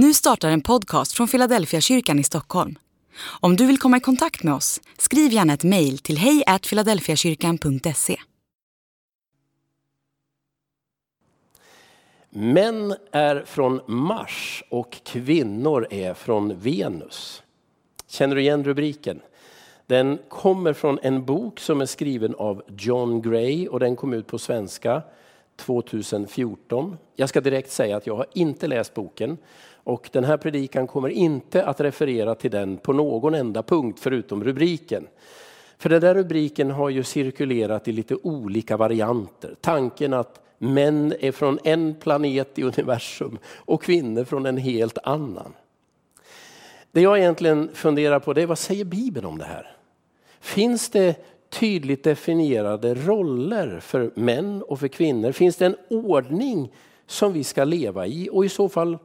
Nu 0.00 0.14
startar 0.14 0.50
en 0.50 0.60
podcast 0.60 1.12
från 1.12 1.28
Philadelphia 1.28 1.80
kyrkan 1.80 2.18
i 2.18 2.24
Stockholm. 2.24 2.78
Om 3.40 3.56
du 3.56 3.66
vill 3.66 3.78
komma 3.78 3.96
i 3.96 4.00
kontakt 4.00 4.42
med 4.42 4.54
oss, 4.54 4.80
skriv 4.98 5.32
gärna 5.32 5.52
ett 5.52 5.64
mejl 5.64 5.98
till 5.98 6.18
hejfiladelfiakyrkan.se. 6.18 8.16
Män 12.30 12.94
är 13.12 13.44
från 13.46 13.80
Mars 13.86 14.64
och 14.68 14.96
kvinnor 15.04 15.86
är 15.90 16.14
från 16.14 16.58
Venus. 16.58 17.42
Känner 18.06 18.36
du 18.36 18.42
igen 18.42 18.64
rubriken? 18.64 19.20
Den 19.86 20.18
kommer 20.28 20.72
från 20.72 20.98
en 21.02 21.24
bok 21.24 21.60
som 21.60 21.80
är 21.80 21.86
skriven 21.86 22.34
av 22.34 22.62
John 22.78 23.22
Gray 23.22 23.68
och 23.68 23.80
den 23.80 23.96
kom 23.96 24.12
ut 24.12 24.26
på 24.26 24.38
svenska 24.38 25.02
2014. 25.56 26.96
Jag 27.16 27.28
ska 27.28 27.40
direkt 27.40 27.70
säga 27.70 27.96
att 27.96 28.06
jag 28.06 28.16
har 28.16 28.26
inte 28.32 28.66
läst 28.66 28.94
boken 28.94 29.38
och 29.88 30.08
den 30.12 30.24
här 30.24 30.36
predikan 30.36 30.86
kommer 30.86 31.08
inte 31.08 31.64
att 31.64 31.80
referera 31.80 32.34
till 32.34 32.50
den 32.50 32.76
på 32.76 32.92
någon 32.92 33.34
enda 33.34 33.62
punkt 33.62 33.98
förutom 34.00 34.44
rubriken. 34.44 35.06
För 35.78 35.88
den 35.88 36.00
där 36.00 36.14
rubriken 36.14 36.70
har 36.70 36.88
ju 36.88 37.02
cirkulerat 37.02 37.88
i 37.88 37.92
lite 37.92 38.16
olika 38.22 38.76
varianter. 38.76 39.54
Tanken 39.60 40.14
att 40.14 40.40
män 40.58 41.14
är 41.20 41.32
från 41.32 41.58
en 41.64 41.94
planet 41.94 42.58
i 42.58 42.62
universum 42.62 43.38
och 43.56 43.82
kvinnor 43.82 44.24
från 44.24 44.46
en 44.46 44.56
helt 44.56 44.98
annan. 45.02 45.52
Det 46.92 47.00
jag 47.00 47.18
egentligen 47.18 47.70
funderar 47.74 48.20
på 48.20 48.32
det 48.32 48.42
är 48.42 48.46
vad 48.46 48.58
säger 48.58 48.84
Bibeln 48.84 49.26
om 49.26 49.38
det 49.38 49.44
här? 49.44 49.76
Finns 50.40 50.90
det 50.90 51.16
tydligt 51.50 52.04
definierade 52.04 52.94
roller 52.94 53.80
för 53.80 54.10
män 54.14 54.62
och 54.62 54.80
för 54.80 54.88
kvinnor? 54.88 55.32
Finns 55.32 55.56
det 55.56 55.66
en 55.66 55.76
ordning 55.90 56.72
som 57.06 57.32
vi 57.32 57.44
ska 57.44 57.64
leva 57.64 58.06
i 58.06 58.28
och 58.32 58.44
i 58.44 58.48
så 58.48 58.68
fall 58.68 58.98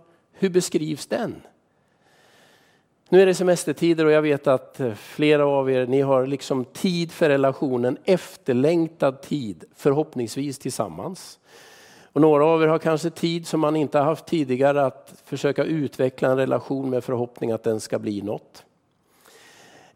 hur 0.43 0.49
beskrivs 0.49 1.07
den? 1.07 1.41
Nu 3.09 3.21
är 3.21 3.25
det 3.25 3.35
semestertider 3.35 4.05
och 4.05 4.11
jag 4.11 4.21
vet 4.21 4.47
att 4.47 4.79
eh, 4.79 4.93
flera 4.93 5.45
av 5.45 5.71
er 5.71 5.87
ni 5.87 6.01
har 6.01 6.27
liksom 6.27 6.65
tid 6.65 7.11
för 7.11 7.29
relationen, 7.29 7.97
efterlängtad 8.03 9.21
tid, 9.21 9.63
förhoppningsvis 9.75 10.59
tillsammans. 10.59 11.39
Och 12.13 12.21
några 12.21 12.45
av 12.45 12.63
er 12.63 12.67
har 12.67 12.79
kanske 12.79 13.09
tid 13.09 13.47
som 13.47 13.59
man 13.59 13.75
inte 13.75 13.97
har 13.97 14.05
haft 14.05 14.25
tidigare 14.25 14.85
att 14.85 15.13
försöka 15.25 15.63
utveckla 15.63 16.31
en 16.31 16.37
relation 16.37 16.89
med 16.89 17.03
förhoppning 17.03 17.51
att 17.51 17.63
den 17.63 17.79
ska 17.79 17.99
bli 17.99 18.21
något. 18.21 18.65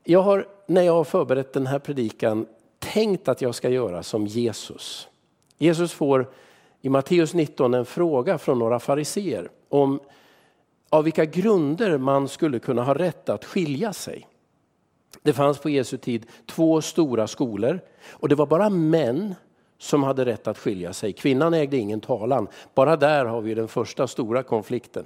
Jag 0.03 0.21
har, 0.21 0.47
när 0.65 0.81
jag 0.81 0.93
har 0.93 1.03
förberett 1.03 1.53
den 1.53 1.67
här 1.67 1.79
predikan, 1.79 2.45
tänkt 2.79 3.27
att 3.27 3.41
jag 3.41 3.55
ska 3.55 3.69
göra 3.69 4.03
som 4.03 4.27
Jesus. 4.27 5.07
Jesus 5.57 5.93
får 5.93 6.29
i 6.81 6.89
Matteus 6.89 7.33
19 7.33 7.73
en 7.73 7.85
fråga 7.85 8.37
från 8.37 8.59
några 8.59 8.79
fariseer 8.79 9.49
om 9.69 9.99
av 10.89 11.03
vilka 11.03 11.25
grunder 11.25 11.97
man 11.97 12.27
skulle 12.27 12.59
kunna 12.59 12.83
ha 12.83 12.93
rätt 12.93 13.29
att 13.29 13.45
skilja 13.45 13.93
sig. 13.93 14.27
Det 15.21 15.33
fanns 15.33 15.59
på 15.59 15.69
Jesu 15.69 15.97
tid 15.97 16.25
två 16.45 16.81
stora 16.81 17.27
skolor 17.27 17.79
och 18.09 18.29
det 18.29 18.35
var 18.35 18.45
bara 18.45 18.69
män 18.69 19.35
som 19.77 20.03
hade 20.03 20.25
rätt 20.25 20.47
att 20.47 20.57
skilja 20.57 20.93
sig. 20.93 21.13
Kvinnan 21.13 21.53
ägde 21.53 21.77
ingen 21.77 22.01
talan. 22.01 22.47
Bara 22.75 22.97
där 22.97 23.25
har 23.25 23.41
vi 23.41 23.53
den 23.53 23.67
första 23.67 24.07
stora 24.07 24.43
konflikten. 24.43 25.05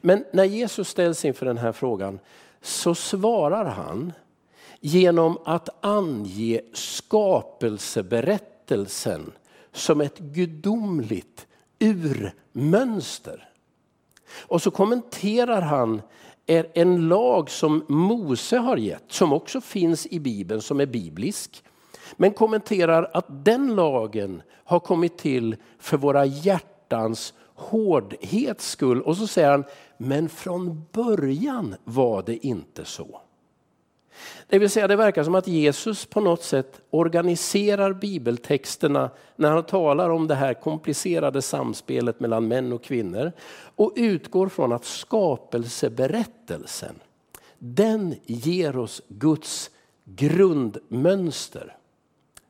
Men 0.00 0.24
när 0.32 0.44
Jesus 0.44 0.88
ställs 0.88 1.24
inför 1.24 1.46
den 1.46 1.58
här 1.58 1.72
frågan 1.72 2.18
så 2.60 2.94
svarar 2.94 3.64
han 3.64 4.12
genom 4.80 5.38
att 5.44 5.84
ange 5.84 6.60
skapelseberättelsen 6.72 9.32
som 9.72 10.00
ett 10.00 10.18
gudomligt 10.18 11.46
urmönster. 11.78 13.49
Och 14.32 14.62
så 14.62 14.70
kommenterar 14.70 15.60
han 15.60 16.02
en 16.74 17.08
lag 17.08 17.50
som 17.50 17.84
Mose 17.88 18.58
har 18.58 18.76
gett, 18.76 19.12
som 19.12 19.32
också 19.32 19.60
finns 19.60 20.06
i 20.06 20.20
Bibeln, 20.20 20.62
som 20.62 20.80
är 20.80 20.86
biblisk. 20.86 21.64
Men 22.16 22.32
kommenterar 22.32 23.10
att 23.14 23.44
den 23.44 23.74
lagen 23.74 24.42
har 24.64 24.80
kommit 24.80 25.18
till 25.18 25.56
för 25.78 25.96
våra 25.96 26.24
hjärtans 26.24 27.34
hårdhets 27.54 28.70
skull. 28.70 29.02
Och 29.02 29.16
så 29.16 29.26
säger 29.26 29.50
han, 29.50 29.64
men 29.98 30.28
från 30.28 30.86
början 30.92 31.74
var 31.84 32.22
det 32.22 32.46
inte 32.46 32.84
så. 32.84 33.20
Det 34.48 34.58
vill 34.58 34.70
säga 34.70 34.88
det 34.88 34.96
verkar 34.96 35.24
som 35.24 35.34
att 35.34 35.46
Jesus 35.46 36.06
på 36.06 36.20
något 36.20 36.42
sätt 36.42 36.80
organiserar 36.90 37.92
bibeltexterna 37.92 39.10
när 39.36 39.50
han 39.50 39.62
talar 39.62 40.10
om 40.10 40.26
det 40.26 40.34
här 40.34 40.54
komplicerade 40.54 41.42
samspelet 41.42 42.20
mellan 42.20 42.48
män 42.48 42.72
och 42.72 42.84
kvinnor 42.84 43.32
och 43.76 43.92
utgår 43.96 44.48
från 44.48 44.72
att 44.72 44.84
skapelseberättelsen 44.84 46.94
den 47.62 48.14
ger 48.26 48.76
oss 48.76 49.02
Guds 49.08 49.70
grundmönster. 50.04 51.76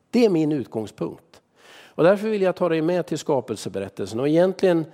Det 0.09 0.25
är 0.25 0.29
min 0.29 0.51
utgångspunkt. 0.51 1.41
Och 1.85 2.03
därför 2.03 2.27
vill 2.27 2.41
jag 2.41 2.55
ta 2.55 2.69
dig 2.69 2.81
med 2.81 3.05
till 3.05 3.17
skapelseberättelsen. 3.17 4.19
Och 4.19 4.27
egentligen 4.27 4.85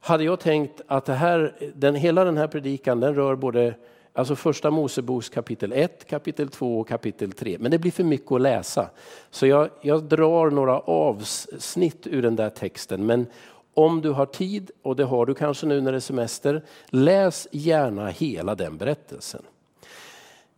hade 0.00 0.24
jag 0.24 0.40
tänkt 0.40 0.80
att 0.86 1.04
det 1.04 1.14
här, 1.14 1.72
den, 1.74 1.94
hela 1.94 2.24
den 2.24 2.36
här 2.36 2.46
predikan 2.46 3.00
den 3.00 3.14
rör 3.14 3.36
både 3.36 3.74
Alltså 4.16 4.36
första 4.36 4.70
Moseboks 4.70 5.28
kapitel 5.28 5.72
1, 5.72 6.06
kapitel 6.06 6.48
2 6.48 6.80
och 6.80 6.88
kapitel 6.88 7.32
3. 7.32 7.56
Men 7.60 7.70
det 7.70 7.78
blir 7.78 7.92
för 7.92 8.04
mycket 8.04 8.32
att 8.32 8.40
läsa. 8.40 8.90
Så 9.30 9.46
jag, 9.46 9.70
jag 9.80 10.04
drar 10.04 10.50
några 10.50 10.78
avsnitt 10.80 12.06
ur 12.06 12.22
den 12.22 12.36
där 12.36 12.50
texten. 12.50 13.06
Men 13.06 13.26
om 13.74 14.00
du 14.00 14.10
har 14.10 14.26
tid, 14.26 14.70
och 14.82 14.96
det 14.96 15.04
har 15.04 15.26
du 15.26 15.34
kanske 15.34 15.66
nu 15.66 15.80
när 15.80 15.92
det 15.92 15.98
är 15.98 16.00
semester, 16.00 16.64
läs 16.86 17.48
gärna 17.50 18.08
hela 18.08 18.54
den 18.54 18.76
berättelsen. 18.76 19.42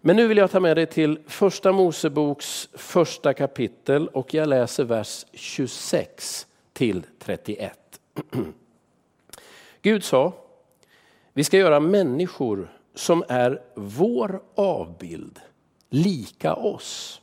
Men 0.00 0.16
nu 0.16 0.26
vill 0.26 0.38
jag 0.38 0.50
ta 0.50 0.60
med 0.60 0.76
dig 0.76 0.86
till 0.86 1.18
första 1.26 1.72
Moseboks 1.72 2.68
första 2.72 3.34
kapitel 3.34 4.08
och 4.08 4.34
jag 4.34 4.48
läser 4.48 4.84
vers 4.84 5.26
26 5.32 6.46
till 6.72 7.06
31. 7.18 8.00
Gud 9.82 10.04
sa, 10.04 10.32
vi 11.32 11.44
ska 11.44 11.58
göra 11.58 11.80
människor 11.80 12.75
som 12.96 13.24
är 13.28 13.62
vår 13.74 14.42
avbild, 14.54 15.40
lika 15.90 16.54
oss. 16.54 17.20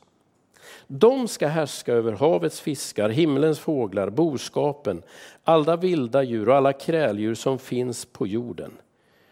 De 0.87 1.27
ska 1.27 1.47
härska 1.47 1.93
över 1.93 2.11
havets 2.11 2.61
fiskar, 2.61 3.09
himlens 3.09 3.59
fåglar, 3.59 4.09
boskapen, 4.09 5.03
alla 5.43 5.75
vilda 5.75 6.23
djur 6.23 6.49
och 6.49 6.55
alla 6.55 6.73
kräldjur 6.73 7.35
som 7.35 7.59
finns 7.59 8.05
på 8.05 8.27
jorden. 8.27 8.71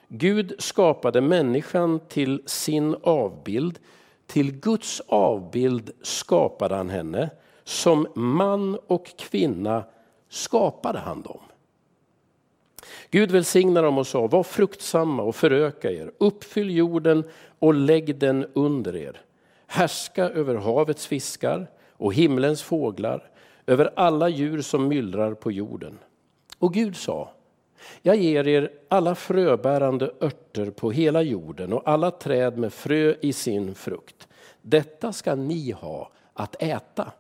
Gud 0.08 0.54
skapade 0.60 1.22
människan 1.22 2.00
till 2.08 2.42
sin 2.46 2.96
avbild. 3.04 3.80
Till 4.28 4.52
Guds 4.52 5.02
avbild 5.08 5.92
skapade 6.02 6.76
han 6.76 6.90
henne. 6.90 7.30
Som 7.64 8.08
man 8.16 8.80
och 8.88 9.18
kvinna 9.18 9.84
skapade 10.30 11.00
han 11.00 11.22
dem. 11.22 11.42
Gud 13.12 13.32
välsignade 13.32 13.88
dem 13.88 13.98
och 13.98 14.08
sa, 14.08 14.28
var 14.28 14.44
fruktsamma 14.44 15.24
och 15.24 15.36
föröka 15.36 15.92
er, 15.92 16.12
uppfyll 16.18 16.78
jorden 16.78 17.24
och 17.60 17.74
lägg 17.74 18.16
den 18.16 18.46
under 18.54 18.96
er. 18.96 19.22
Härska 19.68 20.30
över 20.30 20.56
havets 20.56 21.08
fiskar 21.08 21.68
och 21.92 22.14
himlens 22.14 22.64
fåglar, 22.64 23.30
över 23.68 23.94
alla 23.96 24.30
djur 24.30 24.62
som 24.62 24.88
myllrar 24.88 25.34
på 25.34 25.52
jorden. 25.52 26.00
Och 26.60 26.74
Gud 26.74 26.96
sa, 26.96 27.32
jag 28.02 28.16
ger 28.16 28.48
er 28.48 28.72
alla 28.88 29.16
fröbärande 29.16 30.12
örter 30.22 30.70
på 30.70 30.92
hela 30.92 31.22
jorden 31.22 31.74
och 31.74 31.82
alla 31.86 32.12
träd 32.12 32.58
med 32.58 32.74
frö 32.74 33.16
i 33.22 33.34
sin 33.34 33.76
frukt. 33.76 34.28
Detta 34.62 35.14
ska 35.14 35.36
ni 35.36 35.72
ha 35.72 36.12
att 36.34 36.64
äta 36.64 37.12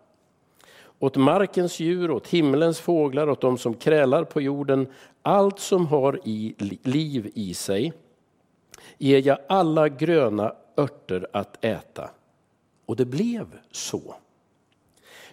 åt 1.01 1.17
markens 1.17 1.79
djur, 1.79 2.11
åt 2.11 2.27
himlens 2.27 2.79
fåglar, 2.79 3.29
åt 3.29 3.41
de 3.41 3.57
som 3.57 3.73
krälar 3.73 4.23
på 4.23 4.41
jorden, 4.41 4.87
allt 5.21 5.59
som 5.59 5.87
har 5.87 6.19
i 6.23 6.55
liv 6.83 7.31
i 7.35 7.53
sig, 7.53 7.93
ger 8.97 9.27
jag 9.27 9.37
alla 9.49 9.89
gröna 9.89 10.55
örter 10.77 11.27
att 11.33 11.65
äta. 11.65 12.09
Och 12.85 12.95
det 12.95 13.05
blev 13.05 13.45
så. 13.71 14.15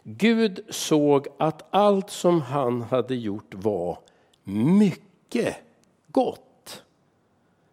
Gud 0.03 0.61
såg 0.69 1.27
att 1.39 1.67
allt 1.71 2.11
som 2.11 2.41
han 2.41 2.83
hade 2.83 3.15
gjort 3.15 3.55
var 3.55 3.99
mycket 4.45 5.57
gott. 6.07 6.83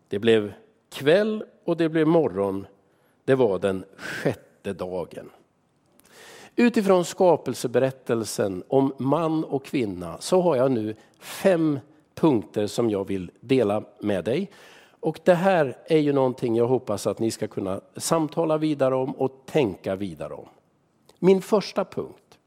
Det 0.08 0.20
blev 0.20 0.54
kväll 0.90 1.44
och 1.64 1.78
det 1.78 1.90
blev 1.90 2.08
morgon. 2.08 2.68
Det 3.26 3.36
var 3.36 3.60
den 3.60 3.86
sjätte 3.98 4.74
dagen. 4.74 5.30
Utifrån 6.56 7.06
skapelseberättelsen 7.06 8.64
om 8.68 8.94
man 8.98 9.44
och 9.44 9.66
kvinna 9.66 10.18
så 10.20 10.42
har 10.42 10.56
jag 10.56 10.72
nu 10.72 10.96
fem 11.20 11.80
punkter 12.16 12.68
som 12.68 12.90
jag 12.90 13.08
vill 13.08 13.32
dela 13.40 13.84
med 14.00 14.24
dig. 14.24 14.52
Och 15.00 15.20
det 15.24 15.34
här 15.34 15.78
är 15.86 15.98
ju 15.98 16.14
någonting 16.14 16.56
jag 16.56 16.68
hoppas 16.68 17.08
att 17.08 17.20
ni 17.20 17.32
ska 17.32 17.48
kunna 17.48 17.82
samtala 17.98 18.58
vidare 18.58 18.96
om 18.96 19.12
och 19.12 19.42
tänka 19.46 19.96
vidare 19.96 20.34
om. 20.34 20.48
Min 21.20 21.42
första 21.42 21.86
punkt 21.86 22.40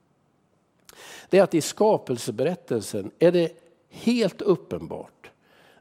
det 1.30 1.38
är 1.38 1.42
att 1.42 1.54
i 1.54 1.60
skapelseberättelsen 1.60 3.10
är 3.18 3.32
det 3.32 3.52
helt 3.90 4.42
uppenbart 4.42 5.30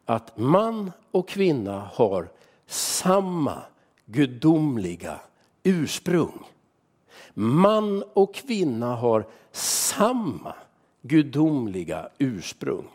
att 0.06 0.38
man 0.38 0.92
och 1.12 1.28
kvinna 1.28 1.90
har 1.94 2.30
samma 2.68 3.62
gudomliga 4.06 5.20
ursprung. 5.64 6.44
Man 7.40 8.04
och 8.14 8.36
kvinna 8.36 8.96
har 8.96 9.26
samma 9.52 10.54
gudomliga 11.02 12.10
ursprung. 12.18 12.88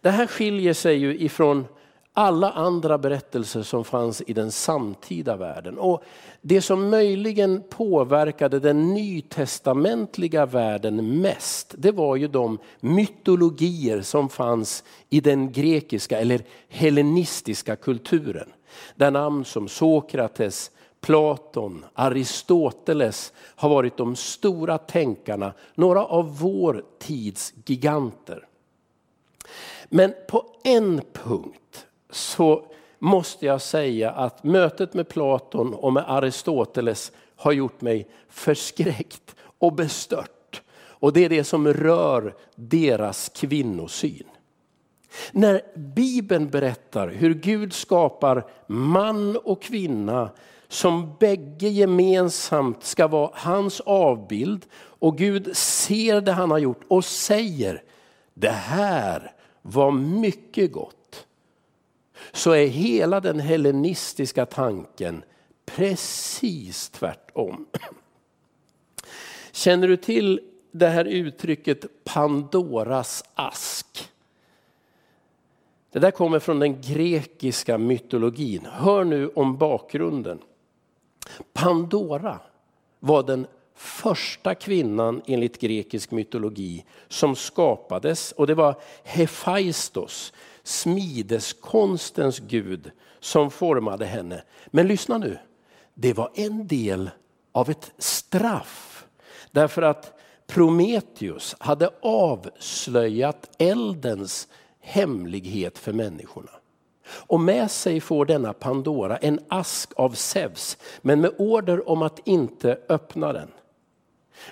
Det 0.00 0.10
här 0.10 0.26
skiljer 0.26 0.72
sig 0.72 0.96
ju 0.96 1.18
ifrån 1.18 1.66
alla 2.12 2.50
andra 2.50 2.98
berättelser 2.98 3.62
som 3.62 3.84
fanns 3.84 4.22
i 4.26 4.32
den 4.32 4.52
samtida 4.52 5.36
världen. 5.36 5.78
Och 5.78 6.04
det 6.40 6.60
som 6.60 6.90
möjligen 6.90 7.62
påverkade 7.68 8.60
den 8.60 8.94
nytestamentliga 8.94 10.46
världen 10.46 11.20
mest, 11.20 11.74
det 11.78 11.92
var 11.92 12.16
ju 12.16 12.28
de 12.28 12.58
mytologier 12.80 14.02
som 14.02 14.28
fanns 14.28 14.84
i 15.10 15.20
den 15.20 15.52
grekiska 15.52 16.18
eller 16.18 16.44
hellenistiska 16.68 17.76
kulturen. 17.76 18.48
Där 18.94 19.10
namn 19.10 19.44
som 19.44 19.68
Sokrates, 19.68 20.70
Platon, 21.00 21.84
Aristoteles 21.94 23.32
har 23.36 23.68
varit 23.68 23.96
de 23.96 24.16
stora 24.16 24.78
tänkarna, 24.78 25.52
några 25.74 26.04
av 26.04 26.38
vår 26.38 26.84
tids 26.98 27.54
giganter. 27.64 28.46
Men 29.88 30.14
på 30.28 30.44
en 30.64 31.00
punkt 31.12 31.86
så 32.10 32.64
måste 32.98 33.46
jag 33.46 33.62
säga 33.62 34.10
att 34.10 34.44
mötet 34.44 34.94
med 34.94 35.08
Platon 35.08 35.74
och 35.74 35.92
med 35.92 36.04
Aristoteles 36.06 37.12
har 37.36 37.52
gjort 37.52 37.80
mig 37.80 38.08
förskräckt 38.28 39.36
och 39.58 39.72
bestört. 39.72 40.62
Och 41.00 41.12
det 41.12 41.24
är 41.24 41.28
det 41.28 41.44
som 41.44 41.68
rör 41.68 42.34
deras 42.54 43.28
kvinnosyn. 43.28 44.26
När 45.32 45.62
Bibeln 45.74 46.48
berättar 46.48 47.08
hur 47.08 47.34
Gud 47.34 47.72
skapar 47.72 48.46
man 48.66 49.36
och 49.36 49.62
kvinna 49.62 50.30
som 50.68 51.16
bägge 51.18 51.68
gemensamt 51.68 52.84
ska 52.84 53.08
vara 53.08 53.30
hans 53.34 53.80
avbild 53.80 54.66
och 54.74 55.18
Gud 55.18 55.56
ser 55.56 56.20
det 56.20 56.32
han 56.32 56.50
har 56.50 56.58
gjort 56.58 56.84
och 56.88 57.04
säger 57.04 57.82
det 58.34 58.48
här 58.48 59.32
var 59.62 59.90
mycket 59.92 60.72
gott. 60.72 61.26
Så 62.32 62.50
är 62.50 62.66
hela 62.66 63.20
den 63.20 63.40
hellenistiska 63.40 64.46
tanken 64.46 65.22
precis 65.66 66.90
tvärtom. 66.90 67.66
Känner 69.52 69.88
du 69.88 69.96
till 69.96 70.40
det 70.70 70.88
här 70.88 71.04
uttrycket 71.04 72.04
Pandoras 72.04 73.24
ask? 73.34 74.10
Det 75.92 75.98
där 75.98 76.10
kommer 76.10 76.38
från 76.38 76.58
den 76.58 76.80
grekiska 76.80 77.78
mytologin. 77.78 78.66
Hör 78.72 79.04
nu 79.04 79.28
om 79.28 79.58
bakgrunden. 79.58 80.38
Pandora 81.52 82.40
var 83.00 83.22
den 83.22 83.46
första 83.74 84.54
kvinnan 84.54 85.22
enligt 85.26 85.60
grekisk 85.60 86.10
mytologi 86.10 86.84
som 87.08 87.36
skapades 87.36 88.32
och 88.32 88.46
det 88.46 88.54
var 88.54 88.80
Hephaistos, 89.04 90.32
smideskonstens 90.62 92.38
gud, 92.38 92.90
som 93.20 93.50
formade 93.50 94.06
henne. 94.06 94.42
Men 94.66 94.86
lyssna 94.86 95.18
nu, 95.18 95.38
det 95.94 96.12
var 96.12 96.30
en 96.34 96.66
del 96.66 97.10
av 97.52 97.70
ett 97.70 97.92
straff. 97.98 99.06
Därför 99.50 99.82
att 99.82 100.20
Prometheus 100.46 101.56
hade 101.60 101.90
avslöjat 102.02 103.50
eldens 103.58 104.48
hemlighet 104.80 105.78
för 105.78 105.92
människorna. 105.92 106.50
Och 107.10 107.40
med 107.40 107.70
sig 107.70 108.00
får 108.00 108.24
denna 108.24 108.52
Pandora 108.52 109.16
en 109.16 109.40
ask 109.48 109.92
av 109.96 110.10
Zeus, 110.10 110.76
men 111.02 111.20
med 111.20 111.30
order 111.38 111.88
om 111.88 112.02
att 112.02 112.20
inte 112.24 112.78
öppna 112.88 113.32
den. 113.32 113.48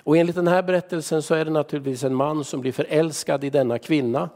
Och 0.03 0.17
enligt 0.17 0.35
den 0.35 0.47
här 0.47 0.63
berättelsen 0.63 1.21
så 1.21 1.35
är 1.35 1.45
det 1.45 1.51
naturligtvis 1.51 2.03
en 2.03 2.15
man 2.15 2.43
som 2.43 2.61
blir 2.61 2.71
förälskad 2.71 3.43
i 3.43 3.49
denna 3.49 3.79
kvinna. 3.79 4.29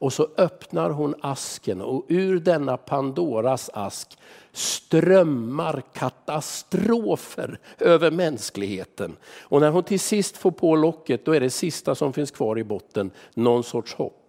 Och 0.00 0.12
så 0.12 0.28
öppnar 0.36 0.90
hon 0.90 1.14
asken 1.20 1.80
och 1.80 2.04
ur 2.08 2.40
denna 2.40 2.76
Pandoras 2.76 3.70
ask 3.72 4.18
strömmar 4.52 5.82
katastrofer 5.92 7.58
över 7.78 8.10
mänskligheten. 8.10 9.16
Och 9.40 9.60
när 9.60 9.70
hon 9.70 9.82
till 9.82 10.00
sist 10.00 10.36
får 10.36 10.50
på 10.50 10.76
locket 10.76 11.24
då 11.24 11.34
är 11.34 11.40
det 11.40 11.50
sista 11.50 11.94
som 11.94 12.12
finns 12.12 12.30
kvar 12.30 12.58
i 12.58 12.64
botten 12.64 13.10
någon 13.34 13.64
sorts 13.64 13.94
hopp. 13.94 14.27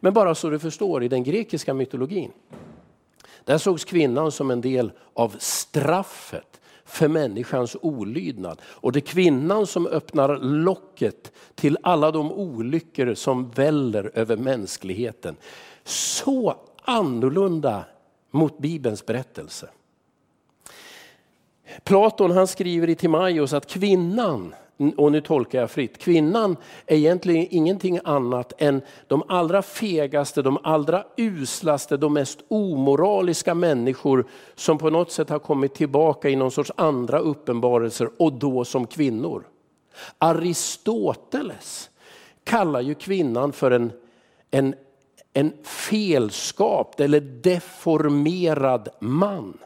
Men 0.00 0.12
bara 0.12 0.34
så 0.34 0.50
du 0.50 0.58
förstår, 0.58 1.04
i 1.04 1.08
den 1.08 1.24
grekiska 1.24 1.74
mytologin, 1.74 2.32
där 3.44 3.58
sågs 3.58 3.84
kvinnan 3.84 4.32
som 4.32 4.50
en 4.50 4.60
del 4.60 4.92
av 5.14 5.36
straffet 5.38 6.60
för 6.84 7.08
människans 7.08 7.76
olydnad. 7.80 8.60
Och 8.64 8.92
det 8.92 8.98
är 8.98 9.00
kvinnan 9.00 9.66
som 9.66 9.86
öppnar 9.86 10.38
locket 10.38 11.32
till 11.54 11.78
alla 11.82 12.10
de 12.10 12.32
olyckor 12.32 13.14
som 13.14 13.50
väller 13.50 14.10
över 14.14 14.36
mänskligheten. 14.36 15.36
Så 15.84 16.56
annorlunda 16.82 17.84
mot 18.30 18.58
Bibelns 18.58 19.06
berättelse. 19.06 19.68
Platon 21.84 22.30
han 22.30 22.46
skriver 22.46 22.88
i 22.88 22.94
Timaios 22.94 23.52
att 23.52 23.66
kvinnan 23.66 24.54
och 24.90 25.12
nu 25.12 25.20
tolkar 25.20 25.60
jag 25.60 25.70
fritt, 25.70 25.98
kvinnan 25.98 26.56
är 26.86 26.96
egentligen 26.96 27.46
ingenting 27.50 27.98
annat 28.04 28.52
än 28.58 28.82
de 29.06 29.22
allra 29.28 29.62
fegaste, 29.62 30.42
de 30.42 30.58
allra 30.62 31.04
uslaste, 31.16 31.96
de 31.96 32.12
mest 32.12 32.38
omoraliska 32.48 33.54
människor 33.54 34.26
som 34.54 34.78
på 34.78 34.90
något 34.90 35.12
sätt 35.12 35.28
har 35.28 35.38
kommit 35.38 35.74
tillbaka 35.74 36.28
i 36.28 36.36
någon 36.36 36.50
sorts 36.50 36.72
andra 36.76 37.18
uppenbarelser 37.18 38.10
och 38.18 38.32
då 38.32 38.64
som 38.64 38.86
kvinnor. 38.86 39.44
Aristoteles 40.18 41.90
kallar 42.44 42.80
ju 42.80 42.94
kvinnan 42.94 43.52
för 43.52 43.70
en, 43.70 43.92
en, 44.50 44.74
en 45.32 45.52
felskapt 45.62 47.00
eller 47.00 47.20
deformerad 47.20 48.88
man. 49.00 49.58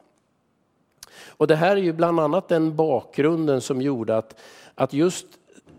Och 1.38 1.46
det 1.46 1.56
här 1.56 1.76
är 1.76 1.80
ju 1.80 1.92
bland 1.92 2.20
annat 2.20 2.48
den 2.48 2.76
bakgrunden 2.76 3.60
som 3.60 3.82
gjorde 3.82 4.16
att 4.16 4.40
att 4.76 4.92
just 4.92 5.26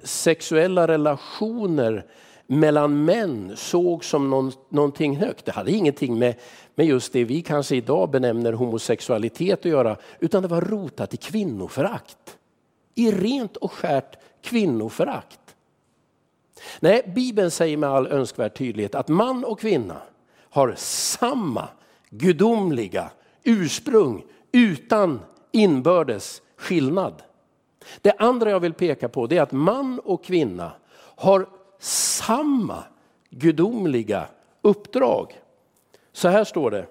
sexuella 0.04 0.88
relationer 0.88 2.06
mellan 2.48 3.06
män 3.06 3.54
såg 3.56 4.06
som 4.06 4.30
någon, 4.30 4.52
någonting 4.70 5.18
högt. 5.18 5.46
Det 5.46 5.52
hade 5.52 5.72
ingenting 5.72 6.20
med, 6.20 6.36
med 6.76 6.86
just 6.86 7.14
det 7.14 7.24
vi 7.24 7.42
kanske 7.42 7.76
idag 7.76 8.10
benämner 8.10 8.54
homosexualitet 8.54 9.60
att 9.60 9.66
göra, 9.66 9.98
utan 10.20 10.42
det 10.42 10.48
var 10.48 10.62
rotat 10.62 11.14
i 11.14 11.18
kvinnoförakt. 11.18 12.38
I 12.96 13.12
rent 13.12 13.58
och 13.58 13.72
skärt 13.72 14.18
kvinnoförakt. 14.42 15.40
Nej, 16.80 17.12
Bibeln 17.16 17.52
säger 17.52 17.78
med 17.78 17.90
all 17.90 18.08
önskvärd 18.08 18.56
tydlighet 18.56 18.96
att 18.96 19.08
man 19.08 19.46
och 19.46 19.60
kvinna 19.60 20.02
har 20.50 20.74
samma 20.78 21.68
gudomliga 22.10 23.10
ursprung 23.44 24.26
utan 24.52 25.20
inbördes 25.52 26.42
skillnad. 26.58 27.24
Det 28.02 28.14
andra 28.20 28.50
jag 28.50 28.60
vill 28.60 28.74
peka 28.74 29.10
på 29.10 29.34
är 29.34 29.42
att 29.42 29.52
man 29.52 30.00
och 30.00 30.24
kvinna 30.24 30.72
har 31.16 31.50
samma 31.80 32.84
gudomliga 33.30 34.28
uppdrag. 34.62 35.40
Så 36.12 36.28
här 36.28 36.44
står 36.44 36.72
det. 36.72 36.86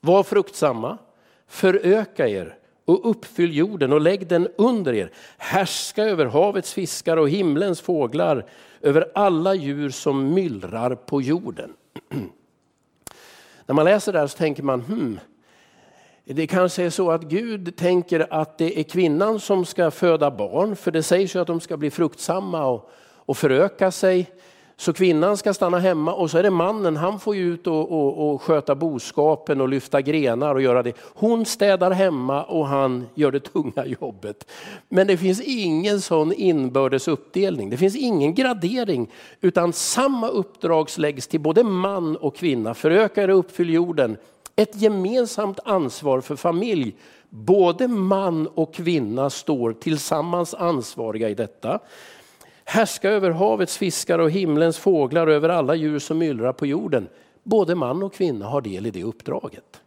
Var 0.00 0.22
fruktsamma, 0.22 0.98
föröka 1.46 2.28
er 2.28 2.58
och 2.84 3.10
uppfyll 3.10 3.56
jorden 3.56 3.92
och 3.92 4.00
lägg 4.00 4.26
den 4.26 4.48
under 4.58 4.92
er. 4.92 5.12
Härska 5.38 6.04
över 6.04 6.26
havets 6.26 6.72
fiskar 6.72 7.16
och 7.16 7.30
himlens 7.30 7.80
fåglar, 7.80 8.46
över 8.80 9.10
alla 9.14 9.54
djur 9.54 9.90
som 9.90 10.34
myllrar 10.34 10.94
på 10.94 11.22
jorden. 11.22 11.72
När 13.66 13.74
man 13.74 13.84
läser 13.84 14.12
det 14.12 14.18
här 14.18 14.26
så 14.26 14.38
tänker 14.38 14.62
man, 14.62 14.80
hmm, 14.80 15.20
det 16.24 16.46
kanske 16.46 16.82
är 16.82 16.90
så 16.90 17.10
att 17.10 17.22
Gud 17.22 17.76
tänker 17.76 18.26
att 18.30 18.58
det 18.58 18.80
är 18.80 18.82
kvinnan 18.82 19.40
som 19.40 19.64
ska 19.64 19.90
föda 19.90 20.30
barn, 20.30 20.76
för 20.76 20.90
det 20.90 21.02
sägs 21.02 21.36
ju 21.36 21.40
att 21.40 21.46
de 21.46 21.60
ska 21.60 21.76
bli 21.76 21.90
fruktsamma 21.90 22.66
och, 22.66 22.90
och 23.16 23.36
föröka 23.36 23.90
sig. 23.90 24.30
Så 24.76 24.92
kvinnan 24.92 25.36
ska 25.36 25.54
stanna 25.54 25.78
hemma 25.78 26.14
och 26.14 26.30
så 26.30 26.38
är 26.38 26.42
det 26.42 26.50
mannen, 26.50 26.96
han 26.96 27.20
får 27.20 27.36
ju 27.36 27.54
ut 27.54 27.66
och, 27.66 27.92
och, 27.92 28.32
och, 28.32 28.42
sköta 28.42 28.74
boskapen 28.74 29.60
och 29.60 29.68
lyfta 29.68 30.00
grenar 30.00 30.54
och 30.54 30.62
göra 30.62 30.82
det. 30.82 30.92
Hon 31.14 31.46
städar 31.46 31.90
hemma 31.90 32.44
och 32.44 32.66
han 32.66 33.06
gör 33.14 33.30
det 33.30 33.40
tunga 33.40 33.86
jobbet. 34.00 34.50
Men 34.88 35.06
det 35.06 35.16
finns 35.16 35.40
ingen 35.40 36.00
sån 36.00 36.32
inbördes 36.32 37.08
uppdelning, 37.08 37.70
det 37.70 37.76
finns 37.76 37.96
ingen 37.96 38.34
gradering 38.34 39.10
utan 39.40 39.72
samma 39.72 40.28
uppdrag 40.28 40.88
läggs 40.98 41.26
till 41.26 41.40
både 41.40 41.64
man 41.64 42.16
och 42.16 42.36
kvinna. 42.36 42.74
Föröka 42.74 43.22
er 43.22 43.30
och 43.30 43.38
uppfyll 43.38 43.70
jorden, 43.70 44.16
ett 44.56 44.82
gemensamt 44.82 45.60
ansvar 45.64 46.20
för 46.20 46.36
familj. 46.36 46.96
Både 47.28 47.88
man 47.88 48.46
och 48.46 48.74
kvinna 48.74 49.30
står 49.30 49.72
tillsammans 49.72 50.54
ansvariga 50.54 51.28
i 51.28 51.34
detta. 51.34 51.78
Härska 52.64 53.10
över 53.10 53.30
havets 53.30 53.76
fiskar 53.76 54.18
och 54.18 54.30
himlens 54.30 54.78
fåglar 54.78 55.26
och 55.26 55.32
över 55.32 55.48
alla 55.48 55.74
djur 55.74 55.98
som 55.98 56.18
myllrar 56.18 56.52
på 56.52 56.66
jorden. 56.66 57.08
Både 57.42 57.74
man 57.74 58.02
och 58.02 58.14
kvinna 58.14 58.46
har 58.46 58.60
del 58.60 58.86
i 58.86 58.90
det 58.90 59.04
uppdraget. 59.04 59.80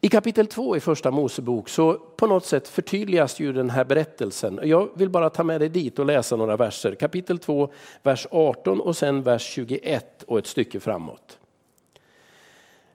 I 0.00 0.08
kapitel 0.08 0.46
2 0.46 0.76
i 0.76 0.80
första 0.80 1.10
Mosebok 1.10 1.68
så 1.68 1.94
på 1.94 2.26
något 2.26 2.44
sätt 2.46 2.68
förtydligas 2.68 3.40
ju 3.40 3.52
den 3.52 3.70
här 3.70 3.84
berättelsen. 3.84 4.60
Jag 4.62 4.88
vill 4.94 5.10
bara 5.10 5.30
ta 5.30 5.44
med 5.44 5.60
dig 5.60 5.68
dit 5.68 5.98
och 5.98 6.06
läsa 6.06 6.36
några 6.36 6.56
verser. 6.56 6.94
Kapitel 6.94 7.38
2, 7.38 7.72
vers 8.02 8.26
18 8.30 8.80
och 8.80 8.96
sen 8.96 9.22
vers 9.22 9.42
21 9.42 10.22
och 10.22 10.38
ett 10.38 10.46
stycke 10.46 10.80
framåt. 10.80 11.38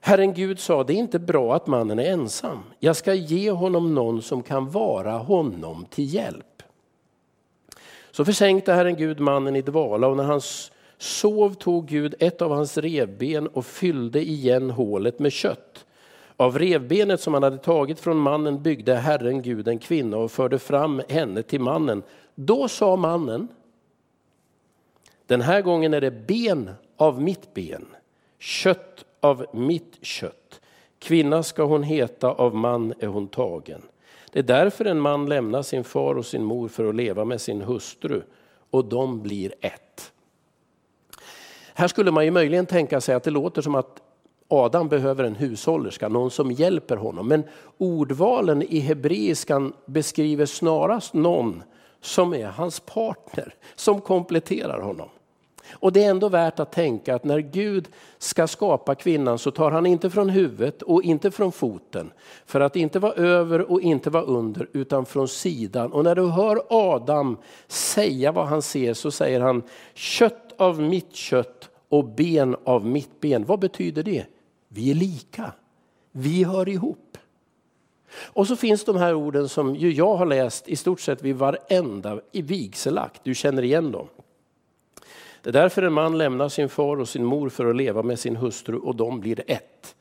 Herren 0.00 0.34
Gud 0.34 0.58
sa, 0.58 0.84
det 0.84 0.92
är 0.92 0.96
inte 0.96 1.18
bra 1.18 1.54
att 1.54 1.66
mannen 1.66 1.98
är 1.98 2.12
ensam. 2.12 2.62
Jag 2.78 2.96
ska 2.96 3.14
ge 3.14 3.50
honom 3.50 3.94
någon 3.94 4.22
som 4.22 4.42
kan 4.42 4.70
vara 4.70 5.12
honom 5.12 5.86
till 5.90 6.14
hjälp. 6.14 6.62
Så 8.10 8.24
försänkte 8.24 8.72
Herren 8.72 8.96
Gud 8.96 9.20
mannen 9.20 9.56
i 9.56 9.62
dvala 9.62 10.06
och 10.06 10.16
när 10.16 10.24
han 10.24 10.40
sov 10.98 11.54
tog 11.54 11.86
Gud 11.86 12.14
ett 12.18 12.42
av 12.42 12.50
hans 12.50 12.78
revben 12.78 13.46
och 13.46 13.66
fyllde 13.66 14.28
igen 14.28 14.70
hålet 14.70 15.18
med 15.18 15.32
kött. 15.32 15.84
Av 16.36 16.58
revbenet 16.58 17.20
som 17.20 17.34
han 17.34 17.42
hade 17.42 17.58
tagit 17.58 18.00
från 18.00 18.16
mannen 18.16 18.62
byggde 18.62 18.94
Herren 18.94 19.42
Gud 19.42 19.68
en 19.68 19.78
kvinna 19.78 20.16
och 20.16 20.30
förde 20.30 20.58
fram 20.58 21.02
henne 21.08 21.42
till 21.42 21.60
mannen. 21.60 22.02
Då 22.34 22.68
sa 22.68 22.96
mannen, 22.96 23.48
den 25.26 25.40
här 25.40 25.62
gången 25.62 25.94
är 25.94 26.00
det 26.00 26.10
ben 26.10 26.70
av 26.96 27.22
mitt 27.22 27.54
ben, 27.54 27.86
kött 28.38 29.04
av 29.20 29.46
mitt 29.52 30.04
kött. 30.04 30.60
Kvinna 30.98 31.42
ska 31.42 31.62
hon 31.62 31.82
heta, 31.82 32.30
av 32.30 32.54
man 32.54 32.94
är 32.98 33.06
hon 33.06 33.28
tagen. 33.28 33.82
Det 34.32 34.38
är 34.38 34.42
därför 34.42 34.84
en 34.84 35.00
man 35.00 35.28
lämnar 35.28 35.62
sin 35.62 35.84
far 35.84 36.14
och 36.14 36.26
sin 36.26 36.44
mor 36.44 36.68
för 36.68 36.88
att 36.88 36.94
leva 36.94 37.24
med 37.24 37.40
sin 37.40 37.60
hustru 37.60 38.22
och 38.70 38.84
de 38.84 39.22
blir 39.22 39.54
ett. 39.60 40.12
Här 41.74 41.88
skulle 41.88 42.10
man 42.10 42.24
ju 42.24 42.30
möjligen 42.30 42.66
tänka 42.66 43.00
sig 43.00 43.14
att 43.14 43.24
det 43.24 43.30
låter 43.30 43.62
som 43.62 43.74
att 43.74 44.02
Adam 44.48 44.88
behöver 44.88 45.24
en 45.24 45.34
hushållerska, 45.34 46.08
någon 46.08 46.30
som 46.30 46.52
hjälper 46.52 46.96
honom. 46.96 47.28
Men 47.28 47.44
ordvalen 47.78 48.62
i 48.62 48.78
hebreiskan 48.78 49.72
beskriver 49.86 50.46
snarast 50.46 51.14
någon 51.14 51.62
som 52.00 52.34
är 52.34 52.46
hans 52.46 52.80
partner, 52.80 53.54
som 53.74 54.00
kompletterar 54.00 54.80
honom. 54.80 55.08
Och 55.72 55.92
det 55.92 56.04
är 56.04 56.10
ändå 56.10 56.28
värt 56.28 56.60
att 56.60 56.72
tänka 56.72 57.14
att 57.14 57.24
när 57.24 57.38
Gud 57.38 57.88
ska 58.18 58.46
skapa 58.46 58.94
kvinnan 58.94 59.38
så 59.38 59.50
tar 59.50 59.70
han 59.70 59.86
inte 59.86 60.10
från 60.10 60.28
huvudet 60.28 60.82
och 60.82 61.02
inte 61.02 61.30
från 61.30 61.52
foten. 61.52 62.12
För 62.46 62.60
att 62.60 62.76
inte 62.76 62.98
vara 62.98 63.12
över 63.12 63.70
och 63.70 63.80
inte 63.80 64.10
vara 64.10 64.22
under 64.22 64.68
utan 64.72 65.06
från 65.06 65.28
sidan. 65.28 65.92
Och 65.92 66.04
när 66.04 66.14
du 66.14 66.26
hör 66.26 66.62
Adam 66.68 67.36
säga 67.66 68.32
vad 68.32 68.46
han 68.46 68.62
ser 68.62 68.94
så 68.94 69.10
säger 69.10 69.40
han 69.40 69.62
kött 69.94 70.54
av 70.56 70.80
mitt 70.80 71.14
kött 71.14 71.70
och 71.88 72.04
ben 72.04 72.56
av 72.64 72.86
mitt 72.86 73.20
ben. 73.20 73.44
Vad 73.44 73.58
betyder 73.58 74.02
det? 74.02 74.24
Vi 74.68 74.90
är 74.90 74.94
lika. 74.94 75.52
Vi 76.12 76.44
hör 76.44 76.68
ihop. 76.68 77.18
Och 78.12 78.46
så 78.46 78.56
finns 78.56 78.84
de 78.84 78.96
här 78.96 79.14
orden 79.14 79.48
som 79.48 79.76
ju 79.76 79.92
jag 79.92 80.16
har 80.16 80.26
läst 80.26 80.68
i 80.68 80.76
stort 80.76 81.00
sett 81.00 81.22
vid 81.22 81.36
varenda 81.36 82.20
vigselakt. 82.32 83.20
Du 83.24 83.34
känner 83.34 83.62
igen 83.62 83.92
dem. 83.92 84.08
Det 85.42 85.50
är 85.50 85.52
därför 85.52 85.82
en 85.82 85.92
man 85.92 86.18
lämnar 86.18 86.48
sin 86.48 86.68
far 86.68 87.00
och 87.00 87.08
sin 87.08 87.24
mor 87.24 87.48
för 87.48 87.66
att 87.66 87.76
leva 87.76 88.02
med 88.02 88.18
sin 88.18 88.36
hustru 88.36 88.78
och 88.78 88.96
de 88.96 89.20
blir 89.20 89.42
ett. 89.46 89.96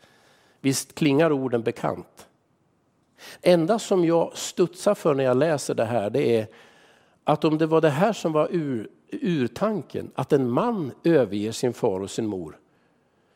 Visst 0.61 0.95
klingar 0.95 1.31
orden 1.31 1.61
bekant? 1.61 2.27
Enda 3.41 3.79
som 3.79 4.05
jag 4.05 4.37
studsar 4.37 4.95
för 4.95 5.13
när 5.13 5.23
jag 5.23 5.37
läser 5.37 5.75
det 5.75 5.85
här 5.85 6.09
det 6.09 6.37
är 6.37 6.47
att 7.23 7.45
om 7.45 7.57
det 7.57 7.65
var 7.65 7.81
det 7.81 7.89
här 7.89 8.13
som 8.13 8.31
var 8.31 8.47
ur, 8.51 8.89
urtanken, 9.11 10.11
att 10.15 10.33
en 10.33 10.49
man 10.49 10.91
överger 11.03 11.51
sin 11.51 11.73
far 11.73 11.99
och 11.99 12.11
sin 12.11 12.27
mor, 12.27 12.59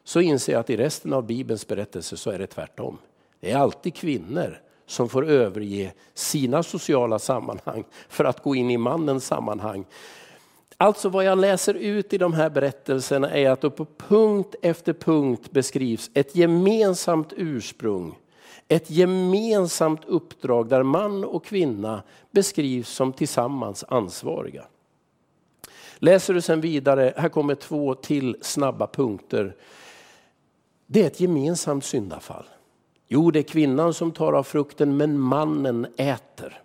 så 0.03 0.21
inser 0.21 0.53
jag 0.53 0.59
att 0.59 0.69
i 0.69 0.77
resten 0.77 1.13
av 1.13 1.25
Bibelns 1.25 1.67
berättelse 1.67 2.17
så 2.17 2.31
är 2.31 2.39
det 2.39 2.47
tvärtom. 2.47 2.97
Det 3.39 3.51
är 3.51 3.57
alltid 3.57 3.95
kvinnor 3.95 4.61
som 4.85 5.09
får 5.09 5.29
överge 5.29 5.93
sina 6.13 6.63
sociala 6.63 7.19
sammanhang 7.19 7.83
för 8.09 8.25
att 8.25 8.43
gå 8.43 8.55
in 8.55 8.71
i 8.71 8.77
mannens 8.77 9.25
sammanhang. 9.25 9.85
Alltså 10.81 11.09
vad 11.09 11.23
jag 11.23 11.37
läser 11.37 11.73
ut 11.73 12.13
i 12.13 12.17
de 12.17 12.33
här 12.33 12.49
berättelserna 12.49 13.29
är 13.29 13.49
att 13.49 13.75
på 13.75 13.85
punkt 13.97 14.55
efter 14.61 14.93
punkt 14.93 15.51
beskrivs 15.51 16.11
ett 16.13 16.35
gemensamt 16.35 17.33
ursprung, 17.37 18.19
ett 18.67 18.89
gemensamt 18.89 20.05
uppdrag 20.05 20.69
där 20.69 20.83
man 20.83 21.23
och 21.23 21.45
kvinna 21.45 22.03
beskrivs 22.31 22.89
som 22.89 23.13
tillsammans 23.13 23.83
ansvariga. 23.87 24.63
Läser 25.95 26.33
du 26.33 26.41
sen 26.41 26.61
vidare, 26.61 27.13
här 27.17 27.29
kommer 27.29 27.55
två 27.55 27.95
till 27.95 28.37
snabba 28.41 28.87
punkter. 28.87 29.55
Det 30.87 31.03
är 31.03 31.07
ett 31.07 31.19
gemensamt 31.19 31.85
syndafall. 31.85 32.45
Jo, 33.07 33.31
det 33.31 33.39
är 33.39 33.43
kvinnan 33.43 33.93
som 33.93 34.11
tar 34.11 34.33
av 34.33 34.43
frukten 34.43 34.97
men 34.97 35.19
mannen 35.19 35.87
äter. 35.97 36.61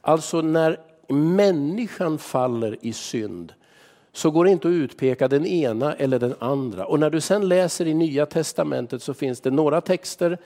Alltså 0.00 0.40
när 0.40 0.89
människan 1.10 2.18
faller 2.18 2.76
i 2.80 2.92
synd 2.92 3.52
så 4.12 4.30
går 4.30 4.44
det 4.44 4.50
inte 4.50 4.68
att 4.68 4.72
utpeka 4.72 5.28
den 5.28 5.46
ena 5.46 5.94
eller 5.94 6.18
den 6.18 6.34
andra. 6.38 6.86
Och 6.86 7.00
när 7.00 7.10
du 7.10 7.20
sen 7.20 7.48
läser 7.48 7.86
i 7.86 7.94
Nya 7.94 8.26
Testamentet 8.26 9.02
så 9.02 9.14
finns 9.14 9.40
det 9.40 9.50
några 9.50 9.80
texter 9.80 10.38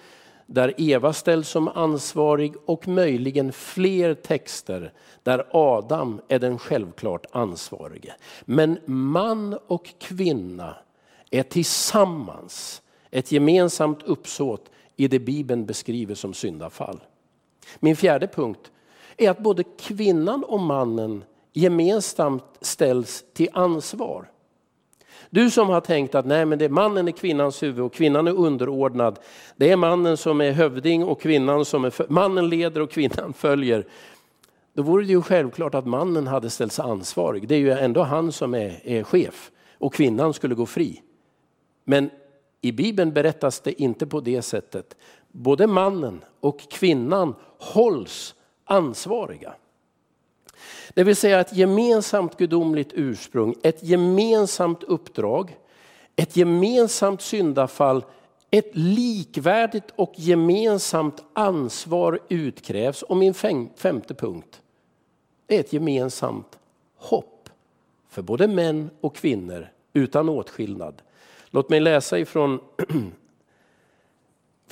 där 0.47 0.75
Eva 0.76 1.12
ställs 1.12 1.49
som 1.49 1.68
ansvarig 1.68 2.54
och 2.64 2.88
möjligen 2.88 3.52
fler 3.52 4.14
texter 4.14 4.92
där 5.23 5.47
Adam 5.50 6.21
är 6.28 6.38
den 6.38 6.59
självklart 6.59 7.26
ansvarige. 7.33 8.14
Men 8.44 8.78
man 8.85 9.59
och 9.66 9.94
kvinna 9.99 10.76
är 11.30 11.42
tillsammans 11.42 12.83
ett 13.11 13.33
gemensamt 13.33 14.02
uppsåt 14.02 14.71
i 14.97 15.09
det 15.09 15.18
Bibeln 15.18 15.66
beskriver 15.66 16.14
som 16.14 16.35
syndafall. 16.35 17.00
Min 17.80 17.97
fjärde 17.97 18.26
punkt 18.26 18.71
är 19.16 19.30
att 19.30 19.38
både 19.38 19.64
kvinnan 19.78 20.44
och 20.44 20.61
mannen 20.61 21.25
gemensamt 21.52 22.44
ställs 22.61 23.25
till 23.33 23.49
ansvar. 23.52 24.30
Du 25.30 25.50
som 25.50 25.68
har 25.68 25.80
tänkt 25.80 26.14
att 26.14 26.26
nej, 26.26 26.44
men 26.44 26.59
det 26.59 26.64
är 26.64 26.68
mannen 26.68 27.09
är 27.09 27.12
kvinnans 27.12 27.62
huvud 27.62 27.85
och 27.85 27.94
kvinnan 27.94 28.28
är 28.28 28.38
underordnad. 28.38 29.18
Det 29.56 29.71
är 29.71 29.76
mannen 29.76 30.16
som 30.16 30.40
är 30.40 30.52
hövding 30.52 31.04
och 31.04 31.21
kvinnan 31.21 31.64
som 31.64 31.85
är 31.85 32.12
mannen 32.12 32.49
leder 32.49 32.80
och 32.80 32.90
kvinnan 32.90 33.33
följer. 33.37 33.87
Då 34.75 34.83
vore 34.83 35.04
det 35.04 35.11
ju 35.11 35.23
självklart 35.23 35.75
att 35.75 35.87
mannen 35.87 36.26
hade 36.26 36.50
ställts 36.50 36.80
ansvarig. 36.80 37.49
Det 37.49 37.54
är 37.54 37.59
ju 37.59 37.71
ändå 37.71 38.02
han 38.02 38.33
som 38.33 38.54
är, 38.54 38.80
är 38.85 39.02
chef 39.02 39.50
och 39.78 39.94
kvinnan 39.94 40.35
skulle 40.35 40.54
gå 40.54 40.66
fri. 40.66 41.02
Men 41.85 42.11
i 42.61 42.73
Bibeln 42.73 43.12
berättas 43.12 43.61
det 43.61 43.83
inte 43.83 44.06
på 44.06 44.21
det 44.21 44.42
sättet. 44.42 44.97
Både 45.28 45.66
mannen 45.66 46.25
och 46.40 46.61
kvinnan 46.71 47.35
hålls 47.59 48.35
ansvariga. 48.64 49.54
Det 50.94 51.04
vill 51.04 51.16
säga 51.16 51.40
ett 51.40 51.56
gemensamt 51.56 52.37
gudomligt 52.37 52.92
ursprung, 52.94 53.54
ett 53.62 53.83
gemensamt 53.83 54.83
uppdrag, 54.83 55.56
ett 56.16 56.37
gemensamt 56.37 57.23
syndafall, 57.23 58.04
ett 58.50 58.71
likvärdigt 58.73 59.90
och 59.97 60.12
gemensamt 60.16 61.25
ansvar 61.33 62.21
utkrävs. 62.28 63.02
Och 63.02 63.16
min 63.16 63.35
femte 63.76 64.14
punkt 64.14 64.62
är 65.49 65.61
ett 65.61 65.73
gemensamt 65.73 66.59
hopp 66.97 67.49
för 68.09 68.23
både 68.23 68.49
män 68.49 68.90
och 69.00 69.16
kvinnor 69.16 69.68
utan 69.92 70.28
åtskillnad. 70.28 71.02
Låt 71.50 71.71
mig 71.71 71.80
läsa 71.80 72.18
ifrån 72.18 72.61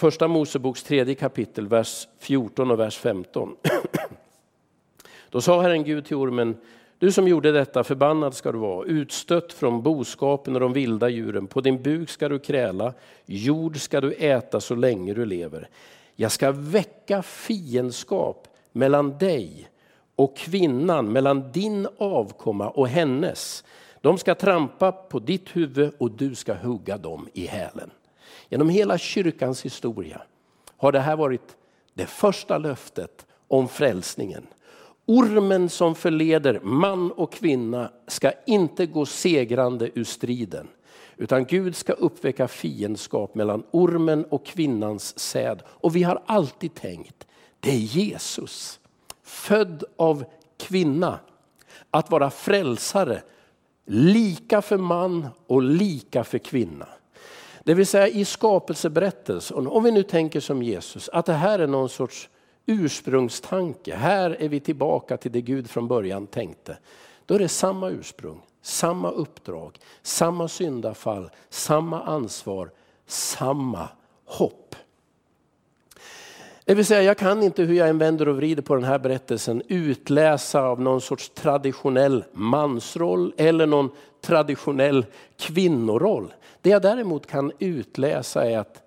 Första 0.02 0.28
Moseboks 0.28 0.82
tredje 0.82 1.14
kapitel, 1.14 1.68
vers 1.68 2.09
14 2.18 2.71
och 2.71 2.78
vers 2.78 2.99
15. 2.99 3.56
Då 5.30 5.40
sa 5.40 5.62
Herren 5.62 5.85
Gud 5.85 6.04
till 6.04 6.16
ormen, 6.16 6.56
du 6.99 7.12
som 7.12 7.28
gjorde 7.28 7.52
detta, 7.52 7.85
förbannad 7.85 8.35
ska 8.35 8.52
du 8.52 8.59
vara, 8.59 8.87
utstött 8.87 9.52
från 9.52 9.82
boskapen 9.82 10.54
och 10.54 10.61
de 10.61 10.73
vilda 10.73 11.09
djuren. 11.09 11.47
På 11.47 11.61
din 11.61 11.82
buk 11.82 12.11
ska 12.11 12.28
du 12.28 12.38
kräla, 12.38 12.92
jord 13.26 13.76
ska 13.76 14.00
du 14.00 14.12
äta 14.12 14.61
så 14.61 14.75
länge 14.75 15.14
du 15.14 15.25
lever. 15.25 15.68
Jag 16.16 16.32
ska 16.32 16.52
väcka 16.52 17.23
fiendskap 17.23 18.49
mellan 18.73 19.18
dig 19.18 19.68
och 20.16 20.37
kvinnan, 20.37 21.12
mellan 21.12 21.52
din 21.52 21.88
avkomma 21.99 22.71
och 22.71 22.88
hennes. 22.88 23.64
De 24.00 24.18
ska 24.18 24.35
trampa 24.35 24.92
på 24.92 25.18
ditt 25.18 25.56
huvud 25.56 25.92
och 25.99 26.11
du 26.11 26.35
ska 26.35 26.54
hugga 26.54 26.99
dem 26.99 27.28
i 27.32 27.47
hälen. 27.47 27.90
Genom 28.52 28.68
hela 28.68 28.99
kyrkans 28.99 29.64
historia 29.64 30.23
har 30.76 30.92
det 30.92 31.00
här 31.00 31.16
varit 31.16 31.56
det 31.94 32.06
första 32.06 32.59
löftet 32.59 33.26
om 33.49 33.68
frälsningen. 33.68 34.47
Ormen 35.06 35.68
som 35.68 35.94
förleder 35.94 36.61
man 36.62 37.12
och 37.12 37.32
kvinna 37.32 37.90
ska 38.06 38.32
inte 38.47 38.87
gå 38.87 39.06
segrande 39.06 39.90
ur 39.94 40.04
striden. 40.04 40.68
Utan 41.16 41.44
Gud 41.44 41.76
ska 41.76 41.92
uppväcka 41.92 42.49
fiendskap 42.49 43.35
mellan 43.35 43.62
ormen 43.71 44.25
och 44.25 44.47
kvinnans 44.47 45.18
säd. 45.18 45.62
Och 45.66 45.97
vi 45.97 46.02
har 46.02 46.23
alltid 46.26 46.75
tänkt, 46.75 47.26
det 47.61 47.71
är 47.71 47.76
Jesus, 47.76 48.80
född 49.23 49.85
av 49.97 50.25
kvinna, 50.59 51.18
att 51.90 52.11
vara 52.11 52.30
frälsare, 52.30 53.23
lika 53.87 54.62
för 54.62 54.78
man 54.78 55.28
och 55.47 55.62
lika 55.62 56.25
för 56.25 56.38
kvinna. 56.38 56.88
Det 57.64 57.75
vill 57.75 57.87
säga 57.87 58.09
i 58.09 58.25
skapelseberättelsen, 58.25 59.66
om 59.66 59.85
vi 59.85 59.90
nu 59.90 60.02
tänker 60.02 60.40
som 60.40 60.62
Jesus, 60.62 61.09
att 61.09 61.26
det 61.26 61.33
här 61.33 61.59
är 61.59 61.66
någon 61.66 61.88
sorts 61.88 62.28
ursprungstanke. 62.66 63.97
Här 63.97 64.37
är 64.40 64.49
vi 64.49 64.61
tillbaka 64.61 65.16
till 65.16 65.33
det 65.33 65.40
Gud 65.40 65.71
från 65.71 65.88
början 65.88 66.26
tänkte. 66.26 66.78
Då 67.26 67.35
är 67.35 67.38
det 67.38 67.49
samma 67.49 67.90
ursprung, 67.90 68.40
samma 68.62 69.11
uppdrag, 69.11 69.78
samma 70.02 70.49
syndafall, 70.49 71.31
samma 71.49 72.02
ansvar, 72.02 72.71
samma 73.07 73.88
hopp. 74.25 74.76
Det 76.64 76.75
vill 76.75 76.87
säga, 76.87 77.02
jag 77.02 77.19
kan 77.19 77.42
inte 77.42 77.62
hur 77.62 77.75
jag 77.75 77.88
än 77.88 77.99
vänder 77.99 78.28
och 78.28 78.37
vrider 78.37 78.62
på 78.62 78.75
den 78.75 78.85
här 78.85 78.99
berättelsen 78.99 79.62
utläsa 79.69 80.62
av 80.62 80.81
någon 80.81 81.00
sorts 81.00 81.28
traditionell 81.28 82.25
mansroll 82.33 83.35
eller 83.37 83.66
någon 83.66 83.90
traditionell 84.21 85.07
kvinnoroll. 85.38 86.33
Det 86.62 86.71
jag 86.71 86.83
däremot 86.83 87.26
kan 87.26 87.52
utläsa 87.59 88.50
är 88.50 88.59
att 88.59 88.83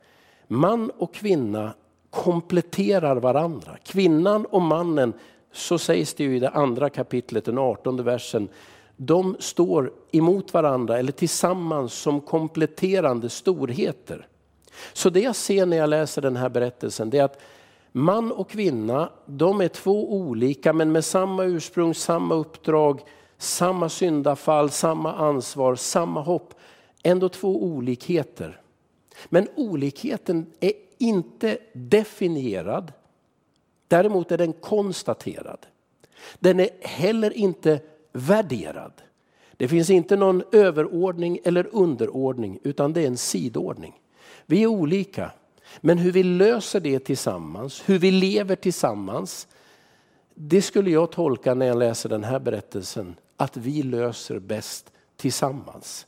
man 0.48 0.90
och 0.90 1.14
kvinna 1.14 1.74
kompletterar 2.10 3.16
varandra. 3.16 3.78
Kvinnan 3.84 4.46
och 4.46 4.62
mannen, 4.62 5.14
så 5.52 5.78
sägs 5.78 6.14
det 6.14 6.24
ju 6.24 6.36
i 6.36 6.40
det 6.40 6.50
andra 6.50 6.90
kapitlet, 6.90 7.46
den 7.46 7.58
artonde 7.58 8.04
versen, 8.04 8.50
de 8.98 9.36
står 9.40 9.94
emot 10.12 10.54
varandra 10.54 11.00
eller 11.00 11.12
tillsammans 11.12 11.94
som 11.94 12.22
kompletterande 12.22 13.30
storheter. 13.30 14.28
Så 14.94 15.10
det 15.10 15.20
jag 15.20 15.36
ser 15.36 15.66
när 15.66 15.78
jag 15.78 15.90
läser 15.90 16.22
den 16.22 16.36
här 16.36 16.50
berättelsen 16.50 17.10
det 17.10 17.18
är 17.18 17.24
att 17.24 17.42
man 17.92 18.32
och 18.32 18.50
kvinna, 18.50 19.10
de 19.26 19.62
är 19.62 19.68
två 19.68 20.14
olika 20.14 20.74
men 20.74 20.92
med 20.92 21.06
samma 21.06 21.44
ursprung, 21.44 21.94
samma 21.94 22.36
uppdrag, 22.36 23.02
samma 23.38 23.90
syndafall, 23.90 24.70
samma 24.70 25.14
ansvar, 25.14 25.76
samma 25.76 26.22
hopp. 26.22 26.54
Ändå 27.08 27.30
två 27.30 27.64
olikheter. 27.64 28.62
Men 29.26 29.48
olikheten 29.56 30.46
är 30.60 30.74
inte 30.98 31.58
definierad. 31.74 32.94
Däremot 33.88 34.32
är 34.32 34.38
den 34.38 34.54
konstaterad. 34.54 35.66
Den 36.40 36.60
är 36.60 36.70
heller 36.82 37.34
inte 37.34 37.80
värderad. 38.12 38.92
Det 39.58 39.68
finns 39.68 39.90
inte 39.90 40.16
någon 40.16 40.44
överordning 40.52 41.40
eller 41.44 41.68
underordning 41.72 42.60
utan 42.64 42.94
det 42.94 43.02
är 43.02 43.08
en 43.08 43.18
sidordning. 43.18 43.94
Vi 44.46 44.64
är 44.64 44.68
olika, 44.68 45.32
men 45.82 45.98
hur 45.98 46.12
vi 46.12 46.24
löser 46.24 46.80
det 46.80 47.00
tillsammans, 47.00 47.84
hur 47.86 48.00
vi 48.00 48.12
lever 48.12 48.56
tillsammans, 48.56 49.48
det 50.34 50.62
skulle 50.62 50.92
jag 50.92 51.12
tolka 51.12 51.54
när 51.54 51.66
jag 51.66 51.78
läser 51.78 52.10
den 52.10 52.24
här 52.24 52.40
berättelsen, 52.40 53.16
att 53.38 53.58
vi 53.58 53.84
löser 53.84 54.40
bäst 54.40 54.92
tillsammans. 55.16 56.08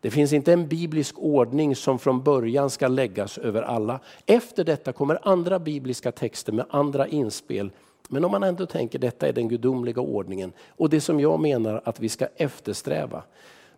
Det 0.00 0.10
finns 0.10 0.32
inte 0.32 0.52
en 0.52 0.68
biblisk 0.68 1.18
ordning 1.18 1.76
som 1.76 1.98
från 1.98 2.22
början 2.22 2.70
ska 2.70 2.88
läggas 2.88 3.38
över 3.38 3.62
alla. 3.62 4.00
Efter 4.26 4.64
detta 4.64 4.92
kommer 4.92 5.18
andra 5.22 5.58
bibliska 5.58 6.12
texter 6.12 6.52
med 6.52 6.66
andra 6.70 7.06
inspel. 7.06 7.70
Men 8.08 8.24
om 8.24 8.30
man 8.30 8.42
ändå 8.42 8.66
tänker 8.66 8.98
detta 8.98 9.28
är 9.28 9.32
den 9.32 9.48
gudomliga 9.48 10.00
ordningen 10.00 10.52
och 10.68 10.90
det 10.90 11.00
som 11.00 11.20
jag 11.20 11.40
menar 11.40 11.82
att 11.84 12.00
vi 12.00 12.08
ska 12.08 12.26
eftersträva. 12.36 13.22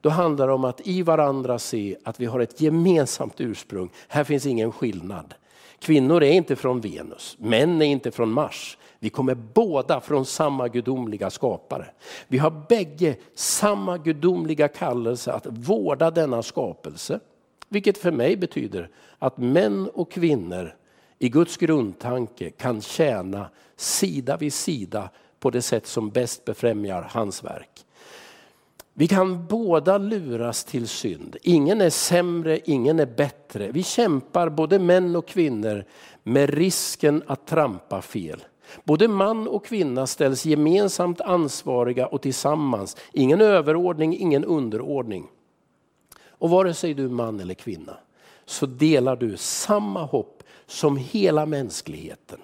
Då 0.01 0.09
handlar 0.09 0.47
det 0.47 0.53
om 0.53 0.65
att 0.65 0.87
i 0.87 1.03
varandra 1.03 1.59
se 1.59 1.97
att 2.05 2.21
vi 2.21 2.27
har 2.27 2.41
ett 2.41 2.61
gemensamt 2.61 3.41
ursprung. 3.41 3.91
Här 4.09 4.25
finns 4.25 4.47
ingen 4.47 4.73
skillnad. 4.73 5.35
Kvinnor 5.81 6.23
är 6.23 6.33
inte 6.33 6.57
från 6.57 6.81
Venus, 6.81 7.37
män 7.39 7.83
är 7.83 7.87
inte 7.87 8.11
från 8.11 8.33
Mars. 8.33 8.79
Vi 8.99 9.11
kommer 9.11 9.35
båda 9.35 10.01
från 10.01 10.27
samma 10.27 10.69
gudomliga 10.69 11.31
skapare. 11.31 11.91
Vi 12.29 12.39
har 12.39 12.67
bägge 12.69 13.17
samma 13.35 13.99
gudomliga 13.99 14.69
kallelse 14.69 15.33
att 15.33 15.47
vårda 15.47 16.11
denna 16.11 16.43
skapelse. 16.43 17.21
Vilket 17.69 17.99
för 17.99 18.11
mig 18.11 18.37
betyder 18.37 18.91
att 19.19 19.39
män 19.39 19.89
och 19.95 20.13
kvinnor 20.13 20.75
i 21.19 21.29
Guds 21.29 21.57
grundtanke 21.57 22.51
kan 22.51 22.81
tjäna 22.81 23.49
sida 23.77 24.37
vid 24.37 24.53
sida 24.53 25.11
på 25.39 25.51
det 25.51 25.63
sätt 25.63 25.87
som 25.87 26.11
bäst 26.11 26.45
befrämjar 26.45 27.03
hans 27.11 27.45
verk. 27.45 27.85
Vi 29.01 29.09
kan 29.09 29.47
båda 29.47 29.99
luras 29.99 30.65
till 30.65 30.89
synd. 30.89 31.37
Ingen 31.43 31.81
är 31.81 31.91
sämre, 31.91 32.61
ingen 32.65 33.01
är 33.01 33.07
bättre. 33.07 33.71
Vi 33.73 33.83
kämpar, 33.83 34.49
både 34.49 34.79
män 34.79 35.17
och 35.17 35.29
kvinnor, 35.29 35.85
med 36.23 36.51
risken 36.51 37.23
att 37.27 37.47
trampa 37.47 38.03
fel. 38.03 38.45
Både 38.85 39.09
man 39.09 39.49
och 39.49 39.67
kvinna 39.67 40.07
ställs 40.07 40.47
gemensamt 40.47 41.21
ansvariga 41.21 42.07
och 42.07 42.23
tillsammans. 42.23 42.97
Ingen 43.13 43.41
överordning, 43.41 44.17
ingen 44.19 44.45
underordning. 44.45 45.27
Och 46.29 46.51
vare 46.51 46.75
sig 46.75 46.95
du 46.95 47.05
är 47.05 47.09
man 47.09 47.41
eller 47.41 47.55
kvinna 47.55 47.97
så 48.45 48.67
delar 48.67 49.17
du 49.17 49.37
samma 49.37 50.05
hopp 50.05 50.43
som 50.67 50.97
hela 50.97 51.47
mänskligheten. 51.47 52.41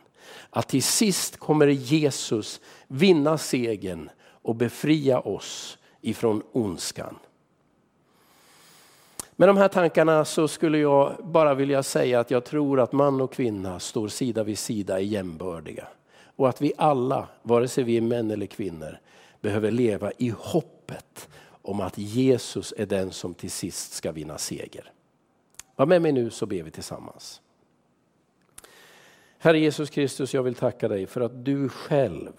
Att 0.50 0.68
till 0.68 0.82
sist 0.82 1.36
kommer 1.36 1.66
Jesus 1.66 2.60
vinna 2.88 3.38
segern 3.38 4.10
och 4.42 4.54
befria 4.54 5.20
oss 5.20 5.78
ifrån 6.08 6.42
ondskan. 6.52 7.18
Med 9.36 9.48
de 9.48 9.56
här 9.56 9.68
tankarna 9.68 10.24
så 10.24 10.48
skulle 10.48 10.78
jag 10.78 11.16
bara 11.24 11.54
vilja 11.54 11.82
säga 11.82 12.20
att 12.20 12.30
jag 12.30 12.44
tror 12.44 12.80
att 12.80 12.92
man 12.92 13.20
och 13.20 13.32
kvinna 13.32 13.80
står 13.80 14.08
sida 14.08 14.44
vid 14.44 14.58
sida, 14.58 14.94
är 14.94 15.02
jämbördiga. 15.02 15.88
Och 16.36 16.48
att 16.48 16.60
vi 16.60 16.72
alla, 16.78 17.28
vare 17.42 17.68
sig 17.68 17.84
vi 17.84 17.96
är 17.96 18.00
män 18.00 18.30
eller 18.30 18.46
kvinnor, 18.46 18.98
behöver 19.40 19.70
leva 19.70 20.12
i 20.18 20.34
hoppet 20.38 21.28
om 21.62 21.80
att 21.80 21.98
Jesus 21.98 22.74
är 22.76 22.86
den 22.86 23.10
som 23.10 23.34
till 23.34 23.50
sist 23.50 23.92
ska 23.92 24.12
vinna 24.12 24.38
seger. 24.38 24.92
Var 25.76 25.86
med 25.86 26.02
mig 26.02 26.12
nu 26.12 26.30
så 26.30 26.46
ber 26.46 26.62
vi 26.62 26.70
tillsammans. 26.70 27.40
Herre 29.38 29.58
Jesus 29.58 29.90
Kristus, 29.90 30.34
jag 30.34 30.42
vill 30.42 30.54
tacka 30.54 30.88
dig 30.88 31.06
för 31.06 31.20
att 31.20 31.44
du 31.44 31.68
själv 31.68 32.32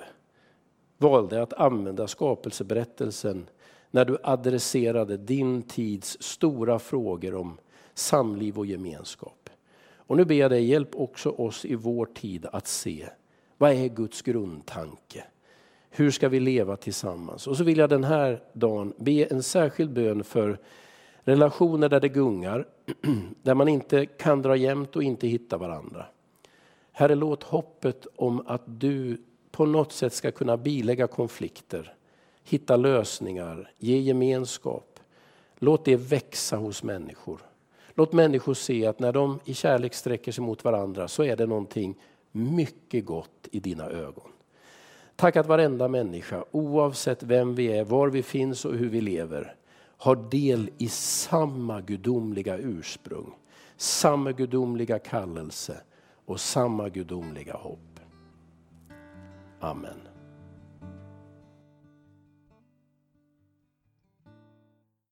valde 0.97 1.41
att 1.41 1.53
använda 1.53 2.07
skapelseberättelsen 2.07 3.47
när 3.91 4.05
du 4.05 4.17
adresserade 4.23 5.17
din 5.17 5.61
tids 5.61 6.17
stora 6.19 6.79
frågor 6.79 7.35
om 7.35 7.57
samliv 7.93 8.57
och 8.57 8.65
gemenskap. 8.65 9.49
Och 9.95 10.17
nu 10.17 10.25
ber 10.25 10.35
jag 10.35 10.51
dig, 10.51 10.65
hjälp 10.65 10.95
också 10.95 11.29
oss 11.29 11.65
i 11.65 11.75
vår 11.75 12.05
tid 12.05 12.45
att 12.51 12.67
se 12.67 13.09
vad 13.57 13.71
är 13.71 13.87
Guds 13.87 14.21
grundtanke? 14.21 15.23
Hur 15.89 16.11
ska 16.11 16.29
vi 16.29 16.39
leva 16.39 16.75
tillsammans? 16.75 17.47
Och 17.47 17.57
så 17.57 17.63
vill 17.63 17.77
jag 17.77 17.89
den 17.89 18.03
här 18.03 18.41
dagen 18.53 18.93
be 18.97 19.25
en 19.25 19.43
särskild 19.43 19.91
bön 19.91 20.23
för 20.23 20.59
relationer 21.19 21.89
där 21.89 21.99
det 21.99 22.09
gungar, 22.09 22.67
där 23.43 23.53
man 23.53 23.67
inte 23.67 24.05
kan 24.05 24.41
dra 24.41 24.55
jämnt 24.55 24.95
och 24.95 25.03
inte 25.03 25.27
hitta 25.27 25.57
varandra. 25.57 26.05
Herre, 26.91 27.15
låt 27.15 27.43
hoppet 27.43 28.07
om 28.15 28.43
att 28.47 28.63
du 28.65 29.17
på 29.51 29.65
något 29.65 29.91
sätt 29.91 30.13
ska 30.13 30.31
kunna 30.31 30.57
bilägga 30.57 31.07
konflikter, 31.07 31.93
hitta 32.49 32.77
lösningar, 32.77 33.71
ge 33.77 33.97
gemenskap. 33.97 34.99
Låt 35.59 35.85
det 35.85 35.95
växa 35.95 36.57
hos 36.57 36.83
människor. 36.83 37.41
Låt 37.93 38.13
människor 38.13 38.53
se 38.53 38.85
att 38.85 38.99
när 38.99 39.13
de 39.13 39.39
i 39.45 39.53
kärlek 39.53 39.93
sträcker 39.93 40.31
sig 40.31 40.43
mot 40.43 40.63
varandra 40.63 41.07
så 41.07 41.23
är 41.23 41.35
det 41.35 41.45
någonting 41.45 41.95
mycket 42.31 43.05
gott 43.05 43.47
i 43.51 43.59
dina 43.59 43.85
ögon. 43.85 44.31
Tack 45.15 45.35
att 45.35 45.47
varenda 45.47 45.87
människa, 45.87 46.45
oavsett 46.51 47.23
vem 47.23 47.55
vi 47.55 47.67
är, 47.67 47.83
var 47.83 48.09
vi 48.09 48.23
finns 48.23 48.65
och 48.65 48.73
hur 48.73 48.89
vi 48.89 49.01
lever, 49.01 49.55
har 49.97 50.15
del 50.15 50.69
i 50.77 50.89
samma 50.89 51.81
gudomliga 51.81 52.57
ursprung, 52.57 53.33
samma 53.77 54.31
gudomliga 54.31 54.99
kallelse 54.99 55.81
och 56.25 56.39
samma 56.39 56.89
gudomliga 56.89 57.53
hopp. 57.53 57.99
Amen. 59.59 60.06